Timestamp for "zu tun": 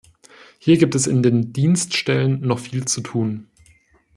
2.85-3.49